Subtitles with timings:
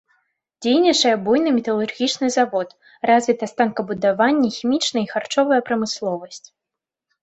[0.65, 2.69] Дзейнічае буйны металургічны завод,
[3.11, 6.47] развіта станкабудаванне, хімічная і харчовая прамысловасць.